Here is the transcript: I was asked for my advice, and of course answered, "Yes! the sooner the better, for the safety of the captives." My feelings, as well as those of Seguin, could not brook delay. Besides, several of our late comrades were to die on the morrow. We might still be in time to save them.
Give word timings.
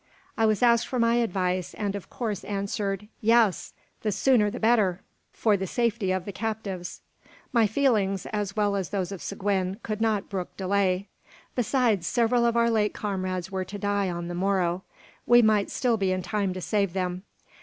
I 0.35 0.47
was 0.47 0.63
asked 0.63 0.87
for 0.87 0.97
my 0.97 1.17
advice, 1.17 1.75
and 1.75 1.95
of 1.95 2.09
course 2.09 2.43
answered, 2.43 3.07
"Yes! 3.21 3.71
the 4.01 4.11
sooner 4.11 4.49
the 4.49 4.59
better, 4.59 5.01
for 5.31 5.55
the 5.55 5.67
safety 5.67 6.11
of 6.11 6.25
the 6.25 6.31
captives." 6.31 7.01
My 7.53 7.67
feelings, 7.67 8.25
as 8.33 8.55
well 8.55 8.75
as 8.75 8.89
those 8.89 9.11
of 9.11 9.21
Seguin, 9.21 9.77
could 9.83 10.01
not 10.01 10.27
brook 10.27 10.57
delay. 10.57 11.07
Besides, 11.53 12.07
several 12.07 12.47
of 12.47 12.57
our 12.57 12.71
late 12.71 12.95
comrades 12.95 13.51
were 13.51 13.65
to 13.65 13.77
die 13.77 14.09
on 14.09 14.27
the 14.27 14.33
morrow. 14.33 14.81
We 15.27 15.43
might 15.43 15.69
still 15.69 15.97
be 15.97 16.11
in 16.11 16.23
time 16.23 16.51
to 16.53 16.61
save 16.61 16.93
them. 16.93 17.21